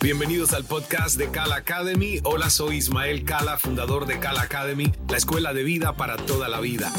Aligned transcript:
Bienvenidos 0.00 0.52
al 0.52 0.64
podcast 0.64 1.18
de 1.18 1.28
Kala 1.28 1.56
Academy. 1.56 2.20
Hola, 2.22 2.50
soy 2.50 2.76
Ismael 2.76 3.24
Kala, 3.24 3.58
fundador 3.58 4.06
de 4.06 4.20
Kala 4.20 4.42
Academy, 4.42 4.92
la 5.08 5.16
escuela 5.16 5.52
de 5.52 5.64
vida 5.64 5.96
para 5.96 6.16
toda 6.16 6.48
la 6.48 6.60
vida. 6.60 6.92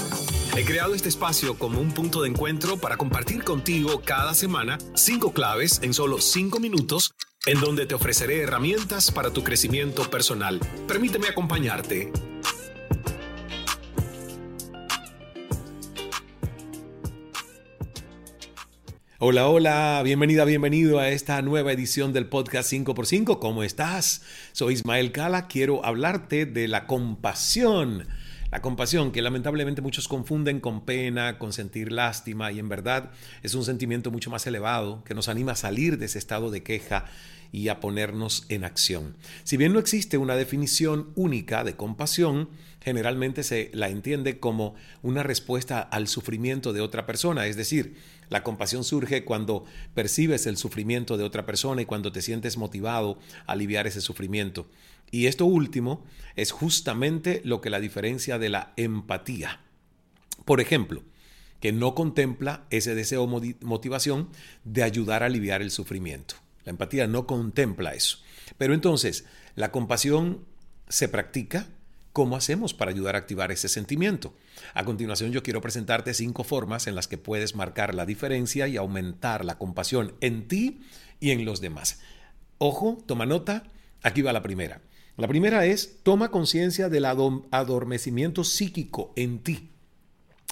He 0.57 0.65
creado 0.65 0.93
este 0.93 1.07
espacio 1.07 1.57
como 1.57 1.79
un 1.79 1.93
punto 1.93 2.21
de 2.21 2.27
encuentro 2.27 2.75
para 2.75 2.97
compartir 2.97 3.45
contigo 3.45 4.01
cada 4.03 4.33
semana 4.33 4.77
cinco 4.95 5.31
claves 5.31 5.79
en 5.81 5.93
solo 5.93 6.19
cinco 6.19 6.59
minutos 6.59 7.13
en 7.45 7.61
donde 7.61 7.85
te 7.85 7.95
ofreceré 7.95 8.41
herramientas 8.41 9.11
para 9.11 9.31
tu 9.31 9.45
crecimiento 9.45 10.03
personal. 10.09 10.59
Permíteme 10.85 11.29
acompañarte. 11.29 12.11
Hola, 19.21 19.49
hola, 19.49 20.01
bienvenida, 20.01 20.45
bienvenido 20.45 20.97
a 20.97 21.09
esta 21.09 21.41
nueva 21.41 21.73
edición 21.73 22.13
del 22.13 22.27
podcast 22.27 22.71
5x5. 22.71 23.37
¿Cómo 23.39 23.63
estás? 23.63 24.21
Soy 24.53 24.75
Ismael 24.75 25.11
Cala, 25.11 25.49
quiero 25.49 25.85
hablarte 25.85 26.45
de 26.45 26.69
la 26.69 26.87
compasión. 26.87 28.07
La 28.51 28.63
compasión, 28.63 29.11
que 29.11 29.21
lamentablemente 29.21 29.83
muchos 29.83 30.07
confunden 30.07 30.59
con 30.59 30.83
pena, 30.83 31.37
con 31.37 31.53
sentir 31.53 31.91
lástima, 31.91 32.51
y 32.51 32.57
en 32.57 32.67
verdad 32.67 33.11
es 33.43 33.53
un 33.53 33.63
sentimiento 33.63 34.09
mucho 34.09 34.31
más 34.31 34.47
elevado 34.47 35.03
que 35.03 35.13
nos 35.13 35.29
anima 35.29 35.51
a 35.51 35.55
salir 35.55 35.99
de 35.99 36.07
ese 36.07 36.17
estado 36.17 36.49
de 36.49 36.63
queja 36.63 37.05
y 37.51 37.67
a 37.67 37.79
ponernos 37.79 38.45
en 38.49 38.63
acción. 38.63 39.17
Si 39.43 39.55
bien 39.55 39.71
no 39.71 39.77
existe 39.77 40.17
una 40.17 40.35
definición 40.35 41.11
única 41.15 41.63
de 41.63 41.75
compasión, 41.75 42.49
generalmente 42.81 43.43
se 43.43 43.69
la 43.73 43.89
entiende 43.89 44.39
como 44.39 44.73
una 45.03 45.21
respuesta 45.21 45.79
al 45.79 46.07
sufrimiento 46.07 46.73
de 46.73 46.81
otra 46.81 47.05
persona, 47.05 47.45
es 47.45 47.55
decir, 47.55 47.97
la 48.29 48.43
compasión 48.43 48.83
surge 48.83 49.25
cuando 49.25 49.65
percibes 49.93 50.47
el 50.47 50.57
sufrimiento 50.57 51.17
de 51.17 51.23
otra 51.23 51.45
persona 51.45 51.81
y 51.81 51.85
cuando 51.85 52.11
te 52.11 52.21
sientes 52.21 52.57
motivado 52.57 53.19
a 53.45 53.53
aliviar 53.53 53.85
ese 53.87 54.01
sufrimiento. 54.01 54.67
Y 55.11 55.27
esto 55.27 55.45
último 55.45 56.05
es 56.35 56.51
justamente 56.51 57.41
lo 57.43 57.61
que 57.61 57.69
la 57.69 57.79
diferencia 57.79 58.37
de 58.37 58.49
la 58.49 58.73
empatía. 58.75 59.61
Por 60.45 60.61
ejemplo, 60.61 61.03
que 61.59 61.71
no 61.71 61.95
contempla 61.95 62.65
ese 62.69 62.95
deseo 62.95 63.27
motivación 63.27 64.29
de 64.63 64.83
ayudar 64.83 65.23
a 65.23 65.27
aliviar 65.27 65.61
el 65.61 65.71
sufrimiento. 65.71 66.35
La 66.63 66.71
empatía 66.71 67.07
no 67.07 67.25
contempla 67.25 67.93
eso. 67.93 68.19
Pero 68.57 68.73
entonces, 68.73 69.25
la 69.55 69.71
compasión 69.71 70.45
se 70.87 71.09
practica 71.09 71.67
¿Cómo 72.11 72.35
hacemos 72.35 72.73
para 72.73 72.91
ayudar 72.91 73.15
a 73.15 73.19
activar 73.19 73.51
ese 73.51 73.69
sentimiento? 73.69 74.33
A 74.73 74.83
continuación 74.83 75.31
yo 75.31 75.43
quiero 75.43 75.61
presentarte 75.61 76.13
cinco 76.13 76.43
formas 76.43 76.87
en 76.87 76.95
las 76.95 77.07
que 77.07 77.19
puedes 77.19 77.55
marcar 77.55 77.93
la 77.93 78.05
diferencia 78.05 78.67
y 78.67 78.77
aumentar 78.77 79.45
la 79.45 79.59
compasión 79.59 80.15
en 80.19 80.47
ti 80.47 80.81
y 81.19 81.31
en 81.31 81.45
los 81.45 81.61
demás. 81.61 82.01
Ojo, 82.57 82.97
toma 83.05 83.27
nota, 83.27 83.63
aquí 84.01 84.21
va 84.23 84.33
la 84.33 84.41
primera. 84.41 84.81
La 85.19 85.27
primera 85.27 85.65
es, 85.65 85.97
toma 86.03 86.31
conciencia 86.31 86.87
del 86.87 87.03
adormecimiento 87.03 88.45
psíquico 88.45 89.11
en 89.17 89.39
ti. 89.39 89.67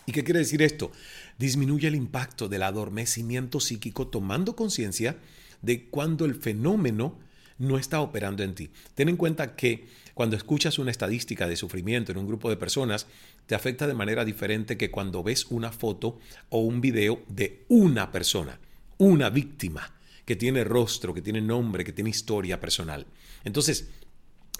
¿Y 0.05 0.11
qué 0.11 0.25
quiere 0.25 0.39
decir 0.39 0.61
esto? 0.61 0.91
Disminuye 1.39 1.87
el 1.87 1.95
impacto 1.95 2.49
del 2.49 2.63
adormecimiento 2.63 3.61
psíquico 3.61 4.07
tomando 4.07 4.57
conciencia 4.57 5.15
de 5.61 5.85
cuando 5.85 6.25
el 6.25 6.35
fenómeno 6.35 7.17
no 7.57 7.77
está 7.77 8.01
operando 8.01 8.43
en 8.43 8.55
ti. 8.55 8.69
Ten 8.93 9.07
en 9.07 9.15
cuenta 9.15 9.55
que 9.55 9.87
cuando 10.13 10.35
escuchas 10.35 10.79
una 10.79 10.91
estadística 10.91 11.47
de 11.47 11.55
sufrimiento 11.55 12.11
en 12.11 12.17
un 12.17 12.27
grupo 12.27 12.49
de 12.49 12.57
personas, 12.57 13.07
te 13.45 13.55
afecta 13.55 13.87
de 13.87 13.93
manera 13.93 14.25
diferente 14.25 14.75
que 14.75 14.91
cuando 14.91 15.23
ves 15.23 15.45
una 15.45 15.71
foto 15.71 16.19
o 16.49 16.59
un 16.59 16.81
video 16.81 17.21
de 17.29 17.63
una 17.69 18.11
persona, 18.11 18.59
una 18.97 19.29
víctima, 19.29 19.93
que 20.25 20.35
tiene 20.35 20.65
rostro, 20.65 21.13
que 21.13 21.21
tiene 21.21 21.39
nombre, 21.39 21.85
que 21.85 21.93
tiene 21.93 22.09
historia 22.09 22.59
personal. 22.59 23.07
Entonces, 23.45 23.87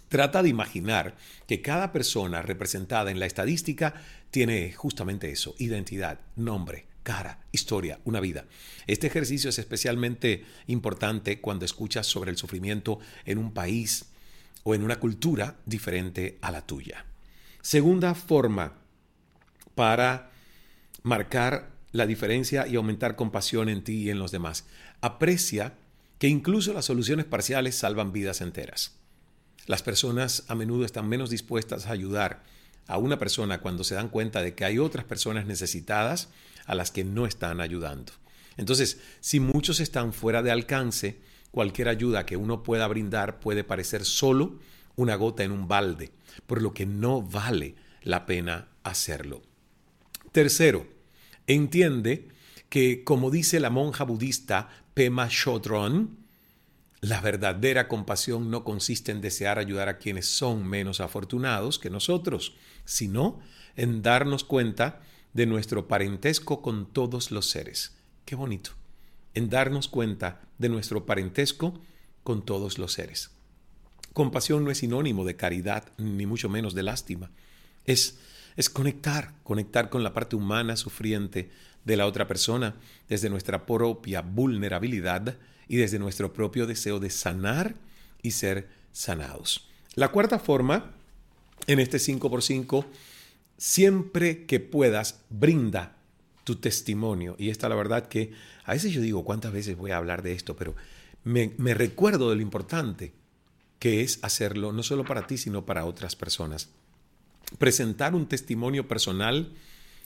Trata 0.10 0.42
de 0.42 0.50
imaginar 0.50 1.16
que 1.48 1.62
cada 1.62 1.92
persona 1.92 2.42
representada 2.42 3.12
en 3.12 3.20
la 3.20 3.26
estadística 3.26 3.94
tiene 4.32 4.72
justamente 4.74 5.32
eso, 5.32 5.56
identidad, 5.58 6.20
nombre, 6.36 6.86
cara, 7.04 7.40
historia, 7.52 8.00
una 8.06 8.20
vida. 8.20 8.46
Este 8.86 9.08
ejercicio 9.08 9.50
es 9.50 9.60
especialmente 9.60 10.46
importante 10.68 11.42
cuando 11.42 11.66
escuchas 11.66 12.08
sobre 12.08 12.32
el 12.32 12.38
sufrimiento 12.38 13.00
en 13.26 13.38
un 13.38 13.54
país 13.54 14.06
o 14.64 14.76
en 14.76 14.84
una 14.84 15.00
cultura 15.00 15.56
diferente 15.66 16.38
a 16.42 16.52
la 16.52 16.66
tuya. 16.66 17.06
Segunda 17.62 18.16
forma 18.16 18.74
para 19.76 20.32
marcar 21.04 21.72
la 21.92 22.06
diferencia 22.06 22.68
y 22.68 22.76
aumentar 22.76 23.16
compasión 23.16 23.70
en 23.70 23.84
ti 23.84 24.04
y 24.04 24.10
en 24.10 24.20
los 24.20 24.32
demás. 24.32 24.66
Aprecia 25.02 25.74
que 26.20 26.28
incluso 26.28 26.74
las 26.74 26.86
soluciones 26.86 27.26
parciales 27.26 27.76
salvan 27.76 28.12
vidas 28.12 28.42
enteras. 28.42 28.98
Las 29.68 29.84
personas 29.84 30.46
a 30.48 30.56
menudo 30.56 30.86
están 30.86 31.10
menos 31.10 31.30
dispuestas 31.30 31.86
a 31.86 31.92
ayudar 31.92 32.42
a 32.88 32.98
una 32.98 33.20
persona 33.20 33.60
cuando 33.60 33.84
se 33.84 33.96
dan 33.96 34.08
cuenta 34.08 34.42
de 34.42 34.56
que 34.56 34.64
hay 34.64 34.80
otras 34.80 35.04
personas 35.04 35.46
necesitadas 35.46 36.30
a 36.66 36.74
las 36.74 36.90
que 36.90 37.04
no 37.04 37.26
están 37.26 37.60
ayudando. 37.60 38.14
Entonces, 38.56 39.00
si 39.20 39.42
muchos 39.42 39.82
están 39.82 40.14
fuera 40.14 40.42
de 40.42 40.52
alcance, 40.52 41.20
cualquier 41.52 41.90
ayuda 41.90 42.26
que 42.26 42.38
uno 42.38 42.64
pueda 42.64 42.88
brindar 42.88 43.42
puede 43.42 43.66
parecer 43.66 44.06
solo 44.06 44.58
una 44.96 45.16
gota 45.16 45.44
en 45.44 45.52
un 45.52 45.68
balde, 45.68 46.12
por 46.48 46.62
lo 46.62 46.74
que 46.74 46.86
no 46.86 47.22
vale 47.22 47.76
la 48.04 48.26
pena 48.26 48.70
hacerlo. 48.84 49.42
Tercero, 50.32 50.88
entiende 51.46 52.30
que, 52.70 53.04
como 53.04 53.32
dice 53.32 53.60
la 53.60 53.70
monja 53.70 54.06
budista 54.06 54.70
Pema 54.94 55.28
Chodron, 55.28 56.27
la 57.02 57.22
verdadera 57.22 57.88
compasión 57.88 58.50
no 58.50 58.64
consiste 58.64 59.12
en 59.12 59.22
desear 59.22 59.60
ayudar 59.60 59.90
a 59.90 59.98
quienes 59.98 60.26
son 60.26 60.68
menos 60.68 61.00
afortunados 61.00 61.80
que 61.80 61.90
nosotros, 61.90 62.56
sino 62.86 63.40
en 63.76 64.02
darnos 64.02 64.44
cuenta 64.44 65.02
de 65.34 65.46
nuestro 65.46 65.88
parentesco 65.88 66.62
con 66.62 66.92
todos 66.92 67.32
los 67.32 67.50
seres. 67.50 67.96
Qué 68.26 68.36
bonito. 68.36 68.72
En 69.36 69.50
darnos 69.50 69.88
cuenta 69.88 70.42
de 70.58 70.70
nuestro 70.70 71.06
parentesco 71.06 71.80
con 72.24 72.44
todos 72.44 72.80
los 72.80 72.94
seres. 72.94 73.30
Compasión 74.14 74.64
no 74.64 74.72
es 74.72 74.80
sinónimo 74.80 75.26
de 75.26 75.36
caridad, 75.36 75.92
ni 75.98 76.26
mucho 76.26 76.50
menos 76.50 76.74
de 76.74 76.82
lástima. 76.82 77.30
Es, 77.86 78.18
es 78.58 78.70
conectar, 78.70 79.34
conectar 79.44 79.90
con 79.90 80.04
la 80.04 80.14
parte 80.14 80.36
humana 80.36 80.76
sufriente 80.76 81.50
de 81.86 81.96
la 81.96 82.06
otra 82.06 82.28
persona 82.28 82.76
desde 83.08 83.30
nuestra 83.30 83.66
propia 83.66 84.22
vulnerabilidad 84.22 85.38
y 85.70 85.78
desde 85.78 86.00
nuestro 86.00 86.34
propio 86.34 86.68
deseo 86.68 87.00
de 87.00 87.10
sanar 87.10 87.76
y 88.22 88.32
ser 88.32 88.68
sanados. 88.92 89.70
La 89.96 90.10
cuarta 90.10 90.40
forma, 90.40 90.92
en 91.68 91.80
este 91.80 91.98
5x5, 91.98 92.86
siempre 93.58 94.46
que 94.46 94.60
puedas, 94.60 95.22
brinda 95.30 95.96
tu 96.44 96.56
testimonio. 96.56 97.36
Y 97.38 97.50
esta 97.50 97.70
la 97.70 97.76
verdad 97.76 98.08
que 98.08 98.32
a 98.64 98.74
veces 98.74 98.92
yo 98.92 99.02
digo, 99.02 99.24
¿cuántas 99.24 99.52
veces 99.52 99.78
voy 99.78 99.92
a 99.92 99.98
hablar 99.98 100.22
de 100.24 100.34
esto? 100.34 100.56
Pero 100.56 100.76
me, 101.24 101.74
recuerdo 101.74 102.30
de 102.30 102.38
lo 102.38 102.42
importante 102.42 103.14
que 103.80 104.02
es 104.02 104.20
hacerlo 104.24 104.72
no 104.72 104.82
solo 104.84 105.04
para 105.04 105.28
ti, 105.28 105.38
sino 105.38 105.66
para 105.66 105.86
otras 105.86 106.16
personas. 106.16 106.70
Presentar 107.58 108.14
un 108.14 108.28
testimonio 108.28 108.88
personal 108.88 109.52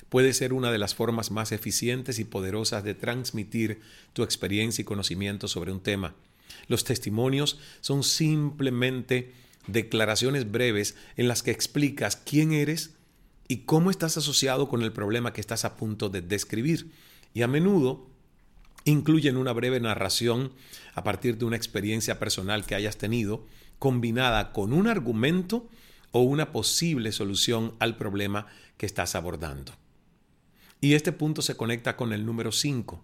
puede 0.09 0.33
ser 0.33 0.53
una 0.53 0.71
de 0.71 0.77
las 0.77 0.93
formas 0.93 1.31
más 1.31 1.51
eficientes 1.51 2.19
y 2.19 2.25
poderosas 2.25 2.83
de 2.83 2.93
transmitir 2.93 3.81
tu 4.13 4.23
experiencia 4.23 4.81
y 4.81 4.85
conocimiento 4.85 5.47
sobre 5.47 5.71
un 5.71 5.79
tema. 5.79 6.15
Los 6.67 6.83
testimonios 6.83 7.59
son 7.79 8.03
simplemente 8.03 9.33
declaraciones 9.67 10.51
breves 10.51 10.95
en 11.17 11.27
las 11.27 11.43
que 11.43 11.51
explicas 11.51 12.15
quién 12.15 12.51
eres 12.51 12.91
y 13.47 13.59
cómo 13.59 13.91
estás 13.91 14.17
asociado 14.17 14.69
con 14.69 14.81
el 14.81 14.91
problema 14.91 15.33
que 15.33 15.41
estás 15.41 15.65
a 15.65 15.75
punto 15.75 16.09
de 16.09 16.21
describir. 16.21 16.91
Y 17.33 17.41
a 17.41 17.47
menudo 17.47 18.07
incluyen 18.85 19.37
una 19.37 19.53
breve 19.53 19.79
narración 19.79 20.51
a 20.93 21.03
partir 21.03 21.37
de 21.37 21.45
una 21.45 21.57
experiencia 21.57 22.19
personal 22.19 22.65
que 22.65 22.75
hayas 22.75 22.97
tenido, 22.97 23.45
combinada 23.79 24.51
con 24.51 24.73
un 24.73 24.87
argumento 24.87 25.67
o 26.11 26.21
una 26.21 26.51
posible 26.51 27.11
solución 27.11 27.73
al 27.79 27.97
problema 27.97 28.47
que 28.77 28.85
estás 28.85 29.15
abordando. 29.15 29.73
Y 30.79 30.93
este 30.95 31.11
punto 31.11 31.41
se 31.41 31.55
conecta 31.55 31.95
con 31.95 32.11
el 32.11 32.25
número 32.25 32.51
5, 32.51 33.03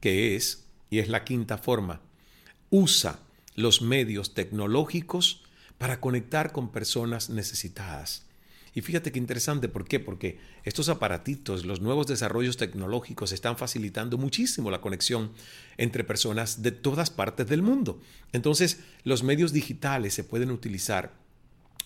que 0.00 0.36
es, 0.36 0.66
y 0.90 0.98
es 0.98 1.08
la 1.08 1.24
quinta 1.24 1.58
forma, 1.58 2.00
usa 2.70 3.18
los 3.54 3.82
medios 3.82 4.34
tecnológicos 4.34 5.42
para 5.78 6.00
conectar 6.00 6.52
con 6.52 6.70
personas 6.70 7.30
necesitadas. 7.30 8.26
Y 8.74 8.80
fíjate 8.80 9.12
qué 9.12 9.20
interesante, 9.20 9.68
¿por 9.68 9.86
qué? 9.86 10.00
Porque 10.00 10.38
estos 10.64 10.88
aparatitos, 10.88 11.64
los 11.64 11.80
nuevos 11.80 12.08
desarrollos 12.08 12.56
tecnológicos 12.56 13.30
están 13.30 13.56
facilitando 13.56 14.18
muchísimo 14.18 14.70
la 14.70 14.80
conexión 14.80 15.32
entre 15.76 16.02
personas 16.02 16.62
de 16.62 16.72
todas 16.72 17.10
partes 17.10 17.46
del 17.46 17.62
mundo. 17.62 18.00
Entonces, 18.32 18.80
los 19.04 19.22
medios 19.22 19.52
digitales 19.52 20.12
se 20.12 20.24
pueden 20.24 20.50
utilizar 20.50 21.23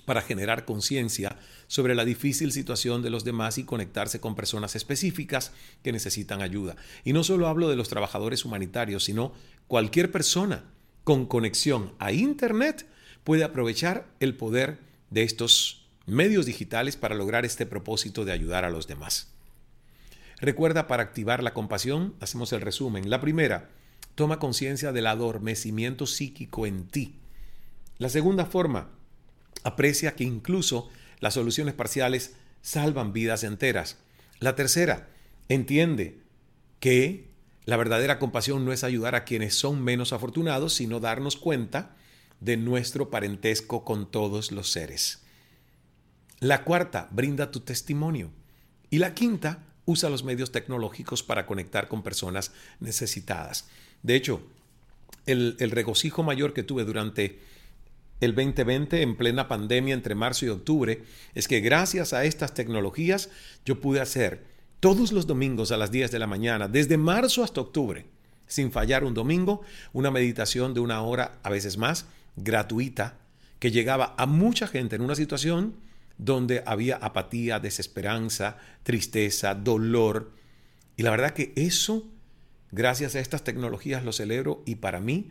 para 0.05 0.23
generar 0.23 0.65
conciencia 0.65 1.37
sobre 1.67 1.95
la 1.95 2.05
difícil 2.05 2.53
situación 2.53 3.03
de 3.03 3.11
los 3.11 3.25
demás 3.25 3.59
y 3.59 3.65
conectarse 3.65 4.21
con 4.21 4.35
personas 4.35 4.75
específicas 4.77 5.53
que 5.83 5.93
necesitan 5.93 6.43
ayuda. 6.43 6.77
Y 7.05 7.13
no 7.13 7.25
solo 7.25 7.49
hablo 7.49 7.69
de 7.69 7.77
los 7.77 7.89
trabajadores 7.89 8.45
humanitarios, 8.45 9.05
sino 9.05 9.33
cualquier 9.67 10.11
persona 10.11 10.65
con 11.05 11.27
conexión 11.27 11.93
a 11.99 12.13
Internet 12.13 12.87
puede 13.25 13.45
aprovechar 13.45 14.07
el 14.21 14.35
poder 14.35 14.79
de 15.11 15.23
estos 15.23 15.87
medios 16.07 16.47
digitales 16.47 16.97
para 16.97 17.15
lograr 17.15 17.45
este 17.45 17.67
propósito 17.67 18.25
de 18.25 18.33
ayudar 18.33 18.65
a 18.65 18.71
los 18.71 18.87
demás. 18.87 19.29
Recuerda, 20.41 20.87
para 20.87 21.03
activar 21.03 21.43
la 21.43 21.53
compasión, 21.53 22.15
hacemos 22.21 22.53
el 22.53 22.61
resumen. 22.61 23.11
La 23.11 23.21
primera, 23.21 23.71
toma 24.15 24.39
conciencia 24.39 24.93
del 24.93 25.07
adormecimiento 25.07 26.07
psíquico 26.07 26.67
en 26.67 26.87
ti. 26.87 27.17
La 27.99 28.09
segunda 28.09 28.47
forma, 28.47 28.91
aprecia 29.65 30.15
que 30.15 30.25
incluso 30.25 30.89
las 31.21 31.35
soluciones 31.35 31.75
parciales 31.75 32.35
salvan 32.63 33.13
vidas 33.13 33.45
enteras. 33.45 33.99
La 34.41 34.55
tercera, 34.55 35.09
entiende 35.49 36.21
que 36.81 37.29
la 37.65 37.77
verdadera 37.77 38.19
compasión 38.19 38.65
no 38.65 38.73
es 38.73 38.85
ayudar 38.85 39.15
a 39.15 39.25
quienes 39.25 39.55
son 39.55 39.83
menos 39.83 40.13
afortunados, 40.13 40.75
sino 40.75 41.01
darnos 41.01 41.37
cuenta 41.37 41.97
de 42.41 42.57
nuestro 42.57 43.11
parentesco 43.11 43.85
con 43.85 44.11
todos 44.11 44.53
los 44.53 44.71
seres. 44.71 45.23
La 46.41 46.63
cuarta, 46.65 47.09
brinda 47.11 47.51
tu 47.51 47.61
testimonio. 47.61 48.31
Y 48.91 48.99
la 48.99 49.15
quinta, 49.15 49.65
usa 49.85 50.11
los 50.11 50.23
medios 50.23 50.53
tecnológicos 50.53 51.23
para 51.23 51.47
conectar 51.47 51.89
con 51.89 52.03
personas 52.03 52.53
necesitadas. 52.79 53.69
De 54.03 54.15
hecho, 54.15 54.43
el, 55.27 55.57
regocijo 55.71 56.23
mayor 56.23 56.53
que 56.53 56.63
tuve 56.63 56.85
durante 56.85 57.41
el 58.21 58.35
2020 58.35 59.03
en 59.03 59.17
plena 59.17 59.49
pandemia 59.49 59.95
entre 59.95 60.15
marzo 60.15 60.47
y 60.47 60.49
octubre 60.49 61.05
es 61.35 61.47
que 61.47 61.61
gracias 61.61 62.13
a 62.13 62.25
estas 62.25 62.55
tecnologías 62.55 63.31
yo 63.65 63.81
pude 63.81 64.01
hacer 64.01 64.45
todos 64.81 65.13
los 65.13 65.27
domingos 65.27 65.73
a 65.73 65.77
las 65.77 65.91
10 65.91 66.11
de 66.11 66.19
la 66.19 66.27
mañana, 66.27 66.69
desde 66.69 66.97
marzo 66.97 67.43
hasta 67.43 67.61
octubre, 67.61 68.07
sin 68.47 68.73
fallar 68.73 69.05
un 69.05 69.15
domingo, 69.15 69.63
una 69.93 70.11
meditación 70.11 70.75
de 70.75 70.81
una 70.81 71.03
hora, 71.03 71.39
a 71.43 71.51
veces 71.51 71.77
más, 71.77 72.07
gratuita, 72.37 73.19
que 73.59 73.71
llegaba 73.71 74.15
a 74.17 74.27
mucha 74.27 74.69
gente 74.69 74.97
en 74.97 75.03
una 75.03 75.15
situación 75.15 75.75
donde 76.17 76.63
había 76.67 76.97
apatía, 76.97 77.61
desesperanza, 77.61 78.57
tristeza, 78.83 79.55
dolor. 79.55 80.33
Y 80.97 81.03
la 81.03 81.11
verdad 81.11 81.33
que 81.33 81.53
eso, 81.57 82.09
gracias 82.71 83.15
a 83.15 83.21
estas 83.21 83.45
tecnologías, 83.45 84.05
lo 84.05 84.13
celebro 84.13 84.63
y 84.67 84.77
para 84.77 85.01
mí 85.01 85.31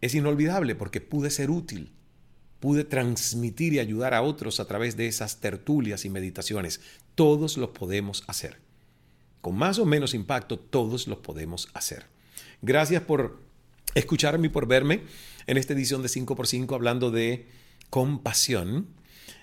es 0.00 0.14
inolvidable 0.14 0.74
porque 0.74 1.00
pude 1.00 1.30
ser 1.30 1.50
útil, 1.50 1.92
pude 2.60 2.84
transmitir 2.84 3.72
y 3.72 3.78
ayudar 3.78 4.14
a 4.14 4.22
otros 4.22 4.60
a 4.60 4.66
través 4.66 4.96
de 4.96 5.06
esas 5.06 5.40
tertulias 5.40 6.04
y 6.04 6.10
meditaciones. 6.10 6.80
Todos 7.14 7.56
lo 7.56 7.72
podemos 7.72 8.24
hacer. 8.26 8.58
Con 9.40 9.56
más 9.56 9.78
o 9.78 9.86
menos 9.86 10.14
impacto, 10.14 10.58
todos 10.58 11.06
lo 11.06 11.22
podemos 11.22 11.68
hacer. 11.74 12.06
Gracias 12.62 13.02
por 13.02 13.40
escucharme 13.94 14.46
y 14.46 14.50
por 14.50 14.66
verme 14.66 15.02
en 15.46 15.56
esta 15.56 15.72
edición 15.72 16.02
de 16.02 16.08
5x5 16.08 16.74
hablando 16.74 17.10
de 17.10 17.46
compasión. 17.90 18.88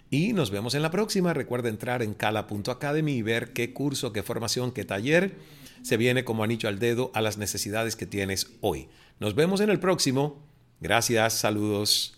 Y 0.09 0.33
nos 0.33 0.51
vemos 0.51 0.75
en 0.75 0.81
la 0.81 0.91
próxima. 0.91 1.33
Recuerda 1.33 1.69
entrar 1.69 2.03
en 2.03 2.13
cala.academy 2.13 3.13
y 3.13 3.21
ver 3.21 3.53
qué 3.53 3.73
curso, 3.73 4.13
qué 4.13 4.21
formación, 4.23 4.71
qué 4.71 4.85
taller 4.85 5.35
se 5.85 5.97
viene 5.97 6.25
como 6.25 6.43
anillo 6.43 6.67
al 6.67 6.79
dedo 6.79 7.11
a 7.13 7.21
las 7.21 7.37
necesidades 7.37 7.95
que 7.95 8.07
tienes 8.07 8.47
hoy. 8.61 8.89
Nos 9.19 9.35
vemos 9.35 9.61
en 9.61 9.69
el 9.69 9.79
próximo. 9.79 10.43
Gracias, 10.81 11.33
saludos. 11.33 12.17